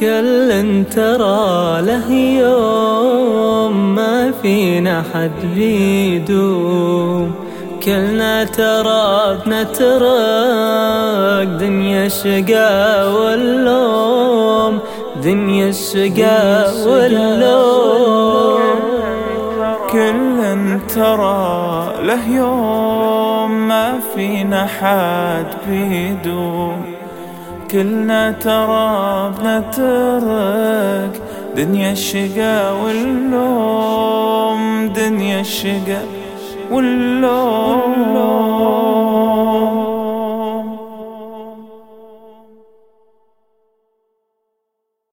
[0.00, 7.34] كل ترى له يوم ما فينا حد بيدوم.
[7.84, 9.88] كلنا ترى بنترك
[11.60, 14.78] دنيا الشقا واللوم
[15.24, 18.60] دنيا الشقا واللوم.
[19.90, 27.05] كل ترى له يوم ما فينا حد بيدوم.
[27.70, 31.14] كلنا ترى بنترك
[31.56, 34.62] دنيا الشقا واللوم
[34.96, 36.02] دنيا الشقا
[36.70, 37.95] واللوم.